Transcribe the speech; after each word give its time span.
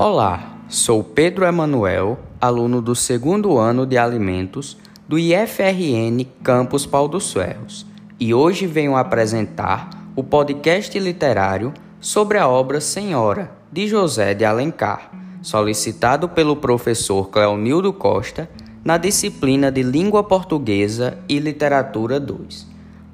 Olá, 0.00 0.60
sou 0.68 1.02
Pedro 1.02 1.44
Emanuel, 1.44 2.20
aluno 2.40 2.80
do 2.80 2.94
segundo 2.94 3.58
ano 3.58 3.84
de 3.84 3.98
Alimentos 3.98 4.76
do 5.08 5.18
IFRN 5.18 6.24
Campus 6.40 6.86
Pau 6.86 7.08
dos 7.08 7.32
Ferros, 7.32 7.84
e 8.20 8.32
hoje 8.32 8.64
venho 8.64 8.94
apresentar 8.94 9.90
o 10.14 10.22
podcast 10.22 10.96
literário 11.00 11.74
sobre 11.98 12.38
a 12.38 12.46
obra 12.46 12.80
Senhora, 12.80 13.50
de 13.72 13.88
José 13.88 14.34
de 14.34 14.44
Alencar, 14.44 15.10
solicitado 15.42 16.28
pelo 16.28 16.54
professor 16.54 17.28
Cleonildo 17.28 17.92
Costa 17.92 18.48
na 18.84 18.98
disciplina 18.98 19.68
de 19.68 19.82
Língua 19.82 20.22
Portuguesa 20.22 21.18
e 21.28 21.40
Literatura 21.40 22.20
2. 22.20 22.68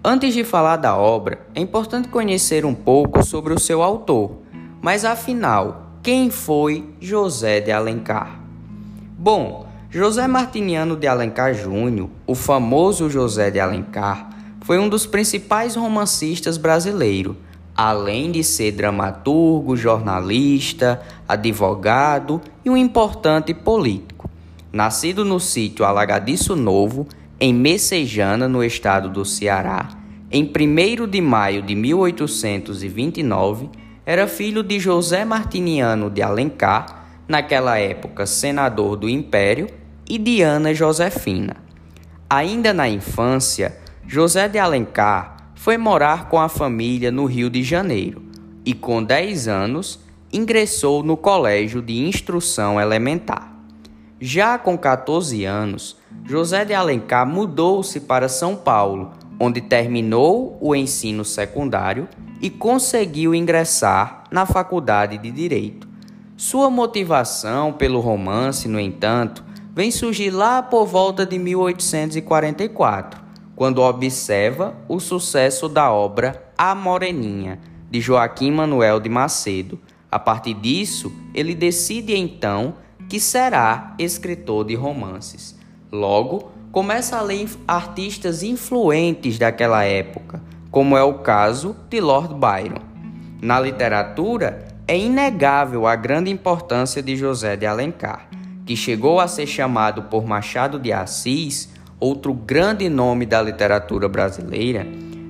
Antes 0.05 0.35
de 0.35 0.45
falar 0.45 0.77
da 0.77 0.95
obra, 0.95 1.47
é 1.55 1.63
importante 1.63 2.09
conhecer 2.09 2.67
um 2.67 2.75
pouco 2.75 3.25
sobre 3.25 3.55
o 3.55 3.59
seu 3.59 3.83
autor, 3.83 4.33
mas 4.83 5.07
afinal, 5.07 5.84
quem 6.05 6.31
foi 6.31 6.85
José 7.01 7.61
de 7.63 7.73
Alencar? 7.73 8.39
Bom, 9.19 9.67
José 9.91 10.29
Martiniano 10.29 10.97
de 10.97 11.07
Alencar 11.07 11.55
Júnior, 11.55 12.11
o 12.27 12.35
famoso 12.35 13.09
José 13.09 13.51
de 13.51 13.59
Alencar, 13.59 14.29
foi 14.63 14.79
um 14.79 14.87
dos 14.87 15.07
principais 15.07 15.75
romancistas 15.75 16.59
brasileiros, 16.59 17.37
além 17.75 18.31
de 18.31 18.45
ser 18.45 18.73
dramaturgo, 18.73 19.75
jornalista, 19.79 21.01
advogado 21.27 22.39
e 22.63 22.69
um 22.69 22.77
importante 22.77 23.55
político. 23.55 24.29
Nascido 24.71 25.25
no 25.25 25.41
sítio 25.41 25.87
Alagadiço 25.87 26.55
Novo, 26.55 27.09
em 27.41 27.55
Messejana, 27.55 28.47
no 28.47 28.63
estado 28.63 29.09
do 29.09 29.25
Ceará, 29.25 29.89
em 30.31 30.45
1 30.45 31.09
de 31.09 31.23
maio 31.23 31.63
de 31.63 31.75
1829, 31.75 33.71
era 34.07 34.27
filho 34.27 34.63
de 34.63 34.79
José 34.79 35.25
Martiniano 35.25 36.11
de 36.11 36.23
Alencar, 36.23 37.07
naquela 37.27 37.79
época 37.79 38.27
senador 38.27 38.97
do 38.97 39.09
Império, 39.09 39.69
e 40.09 40.19
de 40.19 40.43
Ana 40.43 40.75
Josefina. 40.75 41.57
Ainda 42.29 42.75
na 42.75 42.89
infância, 42.89 43.79
José 44.07 44.49
de 44.49 44.59
Alencar 44.59 45.53
foi 45.55 45.79
morar 45.79 46.29
com 46.29 46.39
a 46.39 46.49
família 46.49 47.11
no 47.11 47.25
Rio 47.25 47.49
de 47.49 47.63
Janeiro 47.63 48.23
e, 48.67 48.75
com 48.75 49.03
10 49.03 49.49
anos, 49.49 50.01
ingressou 50.33 51.03
no 51.03 51.17
Colégio 51.17 51.81
de 51.81 52.07
Instrução 52.07 52.81
Elementar. 52.81 53.51
Já 54.21 54.59
com 54.59 54.77
14 54.77 55.45
anos, 55.45 55.97
José 56.25 56.65
de 56.65 56.75
Alencar 56.75 57.27
mudou-se 57.27 58.01
para 58.01 58.29
São 58.29 58.57
Paulo, 58.57 59.13
onde 59.45 59.61
terminou 59.61 60.57
o 60.59 60.75
ensino 60.75 61.25
secundário 61.25 62.09
e 62.41 62.49
conseguiu 62.49 63.35
ingressar 63.35 64.25
na 64.31 64.47
Faculdade 64.47 65.19
de 65.19 65.31
Direito. 65.31 65.87
Sua 66.35 66.71
motivação 66.71 67.73
pelo 67.73 68.01
romance, 68.01 68.67
no 68.67 68.81
entanto, 68.81 69.45
vem 69.75 69.91
surgir 69.91 70.31
lá 70.31 70.63
por 70.63 70.87
volta 70.87 71.27
de 71.27 71.39
1844, 71.39 73.23
quando 73.55 73.83
observa 73.83 74.75
o 74.89 74.99
sucesso 74.99 75.69
da 75.69 75.93
obra 75.93 76.43
A 76.57 76.75
Moreninha, 76.75 77.61
de 77.91 78.01
Joaquim 78.01 78.51
Manuel 78.51 78.99
de 78.99 79.11
Macedo. 79.11 79.79
A 80.11 80.19
partir 80.19 80.55
disso, 80.55 81.13
ele 81.35 81.55
decide 81.55 82.17
então 82.17 82.75
que 83.09 83.21
será 83.21 83.95
escritor 83.99 84.65
de 84.65 84.75
romances. 84.75 85.57
Logo, 85.93 86.51
começa 86.75 87.17
a 87.17 87.23
ler 87.23 87.49
artistas 87.69 88.43
influentes 88.43 89.39
daquela 89.39 89.85
época, 89.85 90.43
como 90.73 90.97
é 90.97 91.05
o 91.05 91.21
caso 91.21 91.77
de 91.89 92.01
Lord 92.01 92.35
Byron. 92.35 92.83
Na 93.41 93.61
literatura, 93.61 94.67
é 94.89 94.99
inegável 94.99 95.87
a 95.87 95.95
grande 95.95 96.33
importância 96.33 97.01
de 97.01 97.17
José 97.17 97.57
de 97.57 97.65
Alencar, 97.65 98.29
que 98.67 98.75
chegou 98.75 99.21
a 99.21 99.29
ser 99.29 99.47
chamado 99.47 100.03
por 100.11 100.27
Machado 100.27 100.81
de 100.81 100.93
Assis, 100.93 101.73
outro 102.01 102.35
grande 102.35 102.89
nome 102.89 103.25
da 103.25 103.41
literatura 103.41 104.09
brasileira, 104.09 104.85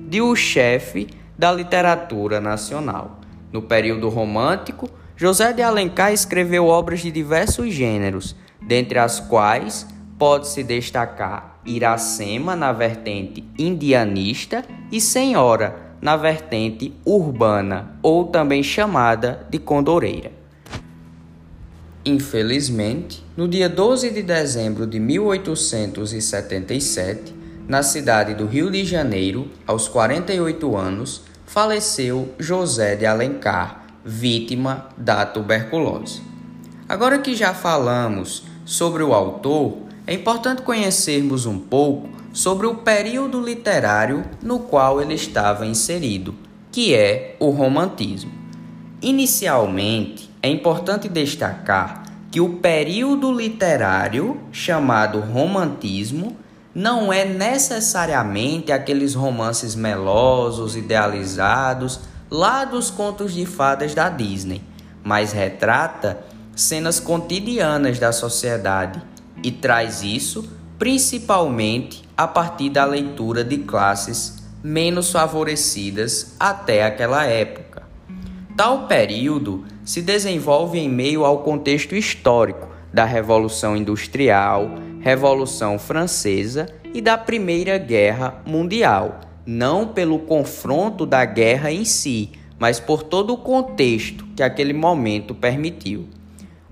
de 0.09 0.21
o 0.21 0.35
chefe 0.35 1.09
da 1.37 1.51
literatura 1.51 2.41
nacional. 2.41 3.19
No 3.51 3.61
período 3.61 4.09
romântico, 4.09 4.89
José 5.15 5.53
de 5.53 5.61
Alencar 5.61 6.11
escreveu 6.11 6.65
obras 6.65 7.01
de 7.01 7.11
diversos 7.11 7.71
gêneros, 7.71 8.35
dentre 8.59 8.97
as 8.97 9.19
quais 9.19 9.85
pode-se 10.17 10.63
destacar 10.63 11.59
Iracema 11.65 12.55
na 12.55 12.71
vertente 12.71 13.43
indianista 13.57 14.63
e 14.91 15.01
Senhora 15.01 15.95
na 15.99 16.15
vertente 16.15 16.93
urbana, 17.03 17.97
ou 18.03 18.25
também 18.25 18.61
chamada 18.61 19.47
de 19.49 19.57
Condoreira. 19.57 20.31
Infelizmente, 22.05 23.25
no 23.35 23.47
dia 23.47 23.67
12 23.67 24.11
de 24.11 24.21
dezembro 24.21 24.85
de 24.85 24.99
1877, 24.99 27.33
na 27.67 27.81
cidade 27.81 28.35
do 28.35 28.45
Rio 28.45 28.69
de 28.69 28.85
Janeiro, 28.85 29.49
aos 29.65 29.87
48 29.87 30.77
anos, 30.77 31.23
faleceu 31.47 32.35
José 32.37 32.95
de 32.95 33.07
Alencar, 33.07 33.87
vítima 34.03 34.89
da 34.95 35.25
tuberculose. 35.25 36.21
Agora 36.87 37.17
que 37.17 37.33
já 37.33 37.55
falamos 37.55 38.43
sobre 38.63 39.01
o 39.01 39.11
autor, 39.11 39.84
é 40.07 40.13
importante 40.13 40.61
conhecermos 40.61 41.45
um 41.45 41.57
pouco 41.57 42.09
sobre 42.31 42.67
o 42.67 42.75
período 42.75 43.41
literário 43.41 44.23
no 44.41 44.59
qual 44.59 45.01
ele 45.01 45.15
estava 45.15 45.65
inserido, 45.65 46.35
que 46.71 46.93
é 46.93 47.35
o 47.39 47.49
romantismo. 47.49 48.31
Inicialmente, 49.01 50.29
é 50.43 50.49
importante 50.49 51.07
destacar 51.09 52.03
que 52.29 52.39
o 52.39 52.57
período 52.57 53.31
literário 53.31 54.39
chamado 54.51 55.19
romantismo 55.21 56.35
não 56.73 57.11
é 57.11 57.23
necessariamente 57.23 58.71
aqueles 58.71 59.15
romances 59.15 59.73
melosos, 59.73 60.75
idealizados 60.75 62.01
lá 62.29 62.65
dos 62.65 62.91
contos 62.91 63.33
de 63.33 63.45
fadas 63.45 63.95
da 63.95 64.09
Disney, 64.09 64.61
mas 65.03 65.31
retrata 65.31 66.19
cenas 66.53 66.99
cotidianas 66.99 67.97
da 67.97 68.11
sociedade 68.11 69.01
e 69.43 69.51
traz 69.51 70.03
isso 70.03 70.47
principalmente 70.77 72.03
a 72.17 72.27
partir 72.27 72.69
da 72.69 72.85
leitura 72.85 73.43
de 73.43 73.59
classes 73.59 74.43
menos 74.63 75.11
favorecidas 75.11 76.35
até 76.39 76.83
aquela 76.83 77.25
época. 77.25 77.83
Tal 78.57 78.87
período 78.87 79.65
se 79.83 80.01
desenvolve 80.01 80.79
em 80.79 80.89
meio 80.89 81.23
ao 81.23 81.39
contexto 81.39 81.95
histórico 81.95 82.67
da 82.91 83.05
Revolução 83.05 83.75
Industrial, 83.75 84.69
Revolução 85.01 85.77
Francesa 85.77 86.67
e 86.93 87.01
da 87.01 87.17
Primeira 87.17 87.77
Guerra 87.77 88.41
Mundial, 88.45 89.19
não 89.45 89.89
pelo 89.89 90.19
confronto 90.19 91.05
da 91.05 91.23
guerra 91.25 91.71
em 91.71 91.85
si, 91.85 92.31
mas 92.57 92.79
por 92.79 93.03
todo 93.03 93.33
o 93.33 93.37
contexto 93.37 94.25
que 94.35 94.41
aquele 94.41 94.73
momento 94.73 95.35
permitiu. 95.35 96.07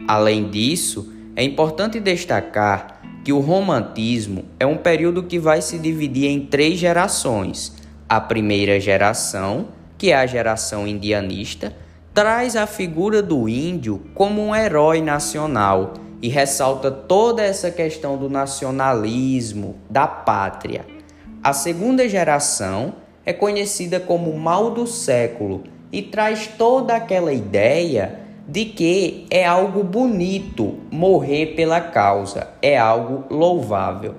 Além 0.08 0.50
disso, 0.50 1.14
é 1.36 1.44
importante 1.44 2.00
destacar 2.00 3.02
que 3.24 3.34
o 3.34 3.40
romantismo 3.40 4.46
é 4.60 4.66
um 4.66 4.78
período 4.78 5.24
que 5.24 5.40
vai 5.40 5.62
se 5.62 5.80
dividir 5.80 6.28
em 6.28 6.46
três 6.46 6.78
gerações. 6.78 7.74
A 8.08 8.22
primeira 8.22 8.80
geração, 8.80 9.70
que 9.98 10.12
é 10.12 10.16
a 10.16 10.28
geração 10.28 10.88
indianista, 10.88 11.74
traz 12.14 12.56
a 12.56 12.68
figura 12.68 13.24
do 13.24 13.50
índio 13.50 14.02
como 14.14 14.42
um 14.46 14.56
herói 14.56 15.02
nacional 15.02 15.94
e 16.22 16.30
ressalta 16.30 16.92
toda 16.92 17.42
essa 17.42 17.72
questão 17.72 18.18
do 18.18 18.30
nacionalismo, 18.30 19.78
da 19.90 20.06
pátria. 20.06 20.86
A 21.44 21.52
segunda 21.52 22.08
geração 22.08 22.94
é 23.26 23.34
conhecida 23.34 24.00
como 24.00 24.32
mal 24.38 24.72
do 24.72 24.86
século 24.86 25.64
e 25.92 26.02
traz 26.02 26.48
toda 26.48 26.96
aquela 26.96 27.34
ideia 27.34 28.23
de 28.48 28.66
que 28.66 29.26
é 29.30 29.46
algo 29.46 29.84
bonito 29.84 30.76
morrer 30.92 31.54
pela 31.56 31.80
causa, 31.80 32.50
é 32.62 32.78
algo 32.78 33.24
louvável. 33.34 34.16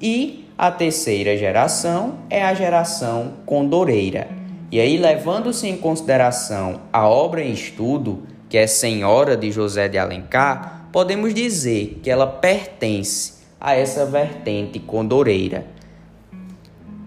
E 0.00 0.44
a 0.56 0.70
terceira 0.70 1.36
geração 1.36 2.18
é 2.28 2.42
a 2.44 2.54
geração 2.54 3.34
condoreira. 3.46 4.28
E 4.70 4.80
aí, 4.80 4.96
levando-se 4.96 5.66
em 5.66 5.76
consideração 5.76 6.80
a 6.92 7.08
obra 7.08 7.42
em 7.42 7.52
estudo, 7.52 8.22
que 8.48 8.58
é 8.58 8.66
Senhora 8.66 9.36
de 9.36 9.50
José 9.50 9.88
de 9.88 9.98
Alencar, 9.98 10.88
podemos 10.92 11.32
dizer 11.32 12.00
que 12.02 12.10
ela 12.10 12.26
pertence 12.26 13.34
a 13.60 13.74
essa 13.74 14.04
vertente 14.04 14.78
condoreira, 14.78 15.66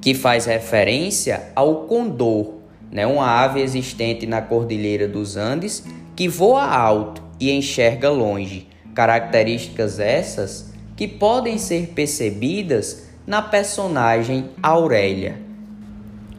que 0.01 0.13
faz 0.13 0.45
referência 0.45 1.51
ao 1.55 1.83
condor, 1.83 2.55
né, 2.91 3.05
uma 3.05 3.29
ave 3.29 3.61
existente 3.61 4.25
na 4.25 4.41
Cordilheira 4.41 5.07
dos 5.07 5.37
Andes 5.37 5.83
que 6.17 6.27
voa 6.27 6.65
alto 6.65 7.21
e 7.39 7.51
enxerga 7.51 8.09
longe, 8.09 8.67
características 8.95 9.99
essas 9.99 10.73
que 10.95 11.07
podem 11.07 11.59
ser 11.59 11.89
percebidas 11.89 13.07
na 13.27 13.39
personagem 13.39 14.49
Aurélia. 14.63 15.39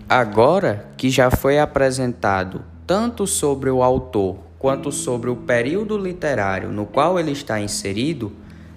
Agora 0.09 0.89
que 0.97 1.09
já 1.09 1.31
foi 1.31 1.61
apresentado 1.61 2.65
tanto 2.85 3.25
sobre 3.25 3.71
o 3.71 3.81
autor 3.81 4.39
quanto 4.59 4.91
sobre 4.91 5.31
o 5.31 5.37
período 5.37 5.97
literário 5.97 6.71
no 6.71 6.85
qual 6.85 7.17
ele 7.17 7.31
está 7.31 7.61
inserido, 7.61 8.33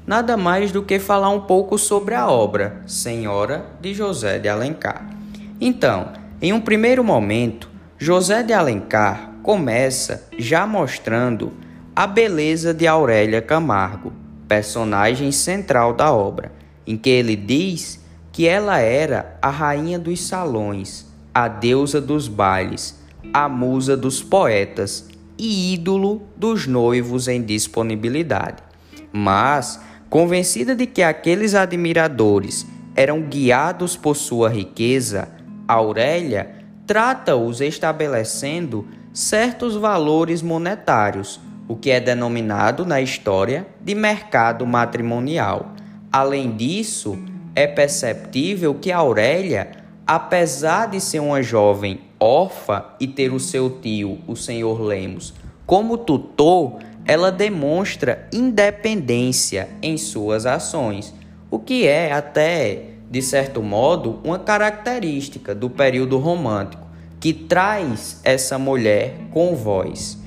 nada 0.06 0.38
mais 0.38 0.71
do 0.71 0.83
que 0.83 1.00
falar 1.00 1.30
um 1.30 1.42
pouco 1.42 1.80
sobre 1.80 2.13
a 2.13 2.30
obra 2.30 2.80
Senhora 2.86 3.65
de 3.81 3.92
José 3.95 4.38
de 4.38 4.48
Alencar. 4.48 5.09
Então, 5.59 6.09
em 6.39 6.53
um 6.53 6.62
primeiro 6.62 7.03
momento, 7.03 7.71
José 7.98 8.44
de 8.44 8.53
Alencar 8.53 9.30
começa 9.41 10.27
já 10.38 10.67
mostrando 10.67 11.51
a 11.95 12.05
beleza 12.05 12.73
de 12.73 12.88
Aurélia 12.88 13.41
Camargo, 13.41 14.13
personagem 14.47 15.31
central 15.31 15.93
da 15.93 16.11
obra, 16.13 16.51
em 16.85 16.97
que 16.97 17.09
ele 17.09 17.35
diz 17.35 17.99
que 18.31 18.47
ela 18.47 18.79
era 18.79 19.38
a 19.41 19.49
rainha 19.49 19.99
dos 19.99 20.21
salões, 20.21 21.05
a 21.33 21.47
deusa 21.47 21.99
dos 21.99 22.27
bailes, 22.27 22.99
a 23.33 23.49
musa 23.49 23.97
dos 23.97 24.21
poetas 24.21 25.09
e 25.38 25.73
ídolo 25.73 26.21
dos 26.35 26.67
noivos 26.67 27.27
em 27.27 27.41
disponibilidade. 27.41 28.63
Mas, 29.11 29.79
convencida 30.09 30.75
de 30.75 30.85
que 30.85 31.01
aqueles 31.01 31.55
admiradores 31.55 32.65
eram 32.95 33.21
guiados 33.21 33.97
por 33.97 34.15
sua 34.15 34.49
riqueza, 34.49 35.29
Aurélia 35.67 36.55
trata-os 36.85 37.61
estabelecendo 37.61 38.85
certos 39.13 39.75
valores 39.75 40.41
monetários, 40.41 41.39
o 41.67 41.75
que 41.75 41.91
é 41.91 41.99
denominado 41.99 42.85
na 42.85 43.01
história 43.01 43.67
de 43.81 43.93
mercado 43.93 44.65
matrimonial. 44.65 45.73
Além 46.11 46.55
disso, 46.55 47.17
é 47.53 47.67
perceptível 47.67 48.73
que 48.75 48.91
Aurélia, 48.91 49.71
apesar 50.07 50.87
de 50.87 51.01
ser 51.01 51.19
uma 51.19 51.41
jovem 51.41 52.01
órfã 52.19 52.85
e 52.99 53.07
ter 53.07 53.33
o 53.33 53.39
seu 53.39 53.69
tio, 53.81 54.19
o 54.27 54.35
senhor 54.35 54.81
Lemos, 54.81 55.33
como 55.65 55.97
tutor, 55.97 56.79
ela 57.05 57.31
demonstra 57.31 58.27
independência 58.31 59.69
em 59.81 59.97
suas 59.97 60.45
ações, 60.45 61.13
o 61.49 61.59
que 61.59 61.87
é 61.87 62.13
até, 62.13 62.83
de 63.09 63.21
certo 63.21 63.61
modo, 63.61 64.19
uma 64.23 64.39
característica 64.39 65.53
do 65.53 65.69
período 65.69 66.17
romântico, 66.17 66.90
que 67.21 67.31
traz 67.31 68.19
essa 68.23 68.57
mulher 68.57 69.13
com 69.29 69.56
voz. 69.56 70.18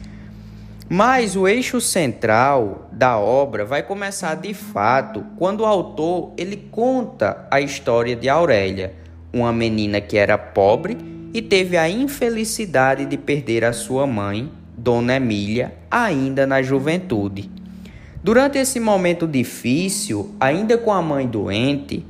Mas 0.88 1.35
o 1.35 1.49
eixo 1.49 1.81
central 1.81 2.88
da 2.93 3.19
obra 3.19 3.64
vai 3.64 3.82
começar 3.82 4.37
de 4.37 4.55
fato 4.55 5.25
quando 5.37 5.62
o 5.62 5.67
autor 5.67 6.32
ele 6.37 6.56
conta 6.70 7.49
a 7.50 7.61
história 7.61 8.14
de 8.14 8.29
Aurélia, 8.29 8.94
uma 9.32 9.52
menina 9.52 10.00
que 10.00 10.17
era 10.17 10.38
pobre 10.38 10.96
e 11.35 11.43
teve 11.43 11.76
a 11.76 11.91
infelicidade 11.91 13.06
de 13.06 13.19
perder 13.19 13.64
a 13.64 13.73
sua 13.73 14.06
mãe, 14.06 14.49
Dona 14.79 15.17
Emília, 15.17 15.75
ainda 15.90 16.47
na 16.47 16.62
juventude. 16.62 17.50
Durante 18.23 18.56
esse 18.56 18.79
momento 18.79 19.26
difícil, 19.26 20.32
ainda 20.38 20.79
com 20.79 20.93
a 20.93 21.02
mãe 21.02 21.26
doente, 21.26 22.06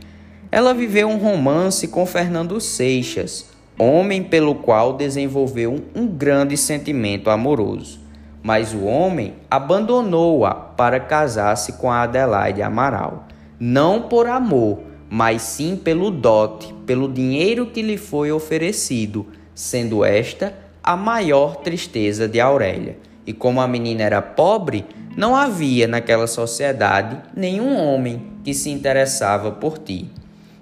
ela 0.53 0.75
viveu 0.75 1.09
um 1.09 1.17
romance 1.17 1.89
com 1.89 2.05
Fernando 2.05 2.61
Seixas, 2.61 3.54
homem 3.79 4.23
pelo 4.23 4.55
qual 4.55 4.93
desenvolveu 4.93 5.85
um 5.94 6.06
grande 6.06 6.56
sentimento 6.56 7.31
amoroso 7.31 8.05
mas 8.44 8.75
o 8.75 8.85
homem 8.85 9.37
abandonou-a 9.50 10.55
para 10.55 11.00
casar-se 11.00 11.73
com 11.73 11.91
a 11.91 12.03
Adelaide 12.03 12.61
Amaral, 12.61 13.26
não 13.59 14.03
por 14.03 14.26
amor, 14.26 14.81
mas 15.09 15.41
sim 15.41 15.81
pelo 15.82 16.11
dote, 16.11 16.75
pelo 16.85 17.11
dinheiro 17.11 17.65
que 17.65 17.81
lhe 17.81 17.97
foi 17.97 18.31
oferecido, 18.31 19.26
sendo 19.55 20.05
esta 20.05 20.53
a 20.82 20.94
maior 20.94 21.56
tristeza 21.56 22.29
de 22.29 22.38
Aurélia. 22.38 22.99
E 23.27 23.32
como 23.32 23.62
a 23.62 23.67
menina 23.67 24.03
era 24.03 24.20
pobre, 24.20 24.85
não 25.17 25.35
havia 25.35 25.88
naquela 25.88 26.27
sociedade 26.27 27.17
nenhum 27.35 27.79
homem 27.79 28.27
que 28.44 28.53
se 28.53 28.69
interessava 28.69 29.50
por 29.50 29.79
ti. 29.79 30.11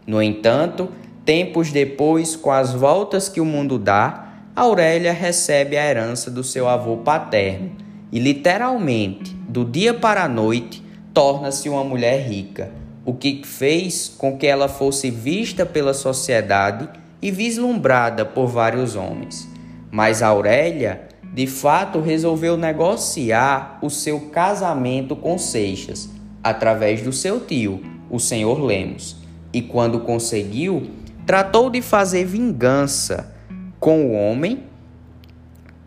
No 0.07 0.23
entanto, 0.23 0.89
tempos 1.25 1.71
depois, 1.71 2.37
com 2.37 2.51
as 2.51 2.73
voltas 2.73 3.29
que 3.29 3.41
o 3.41 3.45
mundo 3.45 3.79
dá, 3.79 4.29
Aurélia 4.55 5.13
recebe 5.13 5.77
a 5.77 5.89
herança 5.89 6.31
do 6.31 6.45
seu 6.45 6.69
avô 6.69 6.99
paterno 6.99 7.73
e, 8.11 8.19
literalmente, 8.19 9.35
do 9.49 9.65
dia 9.65 9.95
para 9.95 10.25
a 10.25 10.29
noite, 10.29 10.85
torna-se 11.15 11.69
uma 11.69 11.83
mulher 11.83 12.29
rica, 12.29 12.71
o 13.05 13.15
que 13.15 13.43
fez 13.45 14.09
com 14.09 14.37
que 14.37 14.47
ela 14.47 14.69
fosse 14.69 15.11
vista 15.11 15.65
pela 15.65 15.95
sociedade 15.95 16.89
e 17.21 17.31
vislumbrada 17.31 18.25
por 18.25 18.47
vários 18.47 18.97
homens. 18.97 19.49
Mas 19.91 20.23
Aurélia, 20.23 21.09
de 21.33 21.47
fato, 21.47 22.01
resolveu 22.01 22.57
negociar 22.57 23.79
o 23.81 23.89
seu 23.89 24.21
casamento 24.29 25.17
com 25.17 25.39
Seixas, 25.39 26.11
através 26.43 27.03
do 27.03 27.13
seu 27.13 27.41
tio, 27.41 27.81
o 28.11 28.19
senhor 28.19 28.61
Lemos, 28.63 29.17
e 29.53 29.63
quando 29.63 30.01
conseguiu, 30.01 30.91
tratou 31.27 31.71
de 31.71 31.81
fazer 31.81 32.25
vingança 32.25 33.35
com 33.79 34.07
o 34.07 34.13
homem, 34.13 34.65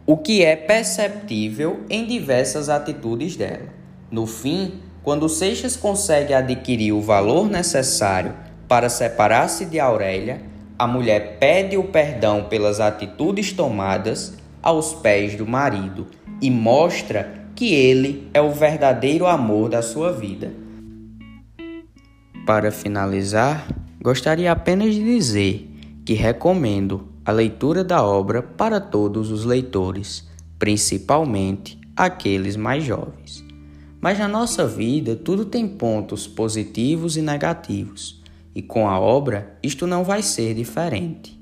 o 0.06 0.18
que 0.18 0.44
é 0.44 0.56
perceptível 0.56 1.82
em 1.90 2.06
diversas 2.06 2.70
atitudes 2.70 3.36
dela. 3.36 3.70
No 4.12 4.28
fim, 4.28 4.80
quando 5.04 5.30
Seixas 5.30 5.76
consegue 5.76 6.34
adquirir 6.34 6.92
o 6.92 7.02
valor 7.02 7.50
necessário 7.50 8.34
para 8.68 8.90
separar-se 8.90 9.66
de 9.66 9.80
Aurélia, 9.80 10.42
a 10.78 10.86
mulher 10.86 11.38
pede 11.40 11.78
o 11.78 11.86
perdão 11.86 12.46
pelas 12.46 12.80
atitudes 12.80 13.54
tomadas 13.54 14.34
aos 14.62 14.94
pés 14.94 15.36
do 15.36 15.46
marido 15.46 16.08
e 16.42 16.52
mostra 16.52 17.46
que 17.56 17.74
ele 17.74 18.30
é 18.34 18.42
o 18.42 18.52
verdadeiro 18.52 19.26
amor 19.26 19.70
da 19.70 19.82
sua 19.82 20.12
vida. 20.12 20.52
Para 22.46 22.72
finalizar, 22.72 23.66
gostaria 24.06 24.52
apenas 24.52 24.94
de 24.94 25.04
dizer 25.04 25.68
que 26.06 26.14
recomendo 26.14 27.08
a 27.26 27.32
leitura 27.32 27.84
da 27.84 28.06
obra 28.06 28.44
para 28.44 28.80
todos 28.80 29.32
os 29.32 29.46
leitores, 29.46 30.30
principalmente 30.60 31.80
aqueles 31.98 32.56
mais 32.56 32.84
jovens. 32.84 33.44
Mas 34.00 34.20
na 34.20 34.28
nossa 34.28 34.68
vida 34.68 35.16
tudo 35.16 35.44
tem 35.44 35.68
pontos 35.68 36.28
positivos 36.28 37.18
e 37.18 37.22
negativos, 37.24 38.22
e 38.54 38.62
com 38.62 38.88
a 38.88 39.00
obra 39.00 39.58
isto 39.64 39.88
não 39.88 40.04
vai 40.04 40.22
ser 40.22 40.54
diferente. 40.54 41.42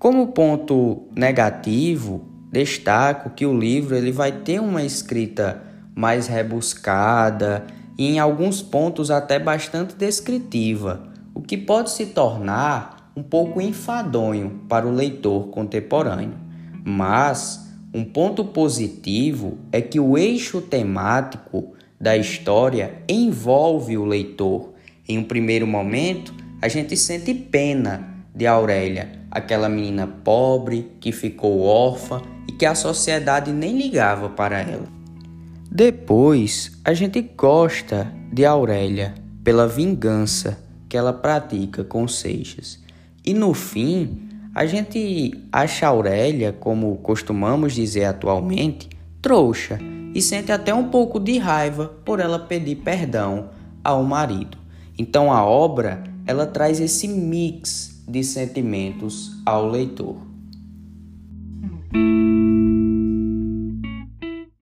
Como 0.00 0.32
ponto 0.32 1.04
negativo, 1.14 2.28
destaco 2.50 3.30
que 3.30 3.46
o 3.46 3.56
livro 3.56 3.94
ele 3.94 4.10
vai 4.10 4.32
ter 4.32 4.60
uma 4.60 4.82
escrita 4.82 5.62
mais 5.94 6.26
rebuscada 6.26 7.64
e 7.96 8.08
em 8.08 8.18
alguns 8.18 8.60
pontos 8.60 9.12
até 9.12 9.38
bastante 9.38 9.94
descritiva, 9.94 11.11
o 11.34 11.40
que 11.40 11.56
pode 11.56 11.90
se 11.90 12.06
tornar 12.06 13.12
um 13.16 13.22
pouco 13.22 13.60
enfadonho 13.60 14.62
para 14.68 14.86
o 14.86 14.92
leitor 14.92 15.48
contemporâneo, 15.48 16.34
mas 16.84 17.70
um 17.94 18.04
ponto 18.04 18.44
positivo 18.44 19.58
é 19.70 19.80
que 19.80 20.00
o 20.00 20.16
eixo 20.16 20.60
temático 20.60 21.74
da 22.00 22.16
história 22.16 23.02
envolve 23.08 23.98
o 23.98 24.04
leitor. 24.04 24.72
Em 25.08 25.18
um 25.18 25.24
primeiro 25.24 25.66
momento, 25.66 26.34
a 26.60 26.68
gente 26.68 26.96
sente 26.96 27.34
pena 27.34 28.24
de 28.34 28.46
Aurélia, 28.46 29.20
aquela 29.30 29.68
menina 29.68 30.06
pobre 30.06 30.92
que 31.00 31.12
ficou 31.12 31.60
órfã 31.62 32.22
e 32.48 32.52
que 32.52 32.64
a 32.64 32.74
sociedade 32.74 33.52
nem 33.52 33.76
ligava 33.76 34.30
para 34.30 34.60
ela. 34.60 34.86
Depois, 35.70 36.72
a 36.84 36.94
gente 36.94 37.20
gosta 37.20 38.12
de 38.32 38.44
Aurélia 38.44 39.14
pela 39.44 39.66
vingança 39.66 40.61
que 40.92 40.96
ela 40.98 41.14
pratica 41.14 41.82
com 41.82 42.06
Seixas. 42.06 42.78
E 43.24 43.32
no 43.32 43.54
fim, 43.54 44.28
a 44.54 44.66
gente 44.66 45.32
acha 45.50 45.86
Aurélia, 45.86 46.52
como 46.52 46.98
costumamos 46.98 47.72
dizer 47.72 48.04
atualmente, 48.04 48.90
trouxa 49.22 49.78
e 50.14 50.20
sente 50.20 50.52
até 50.52 50.74
um 50.74 50.90
pouco 50.90 51.18
de 51.18 51.38
raiva 51.38 51.86
por 52.04 52.20
ela 52.20 52.38
pedir 52.38 52.76
perdão 52.76 53.48
ao 53.82 54.04
marido. 54.04 54.58
Então 54.98 55.32
a 55.32 55.42
obra, 55.42 56.04
ela 56.26 56.44
traz 56.44 56.78
esse 56.78 57.08
mix 57.08 58.04
de 58.06 58.22
sentimentos 58.22 59.30
ao 59.46 59.66
leitor. 59.66 60.18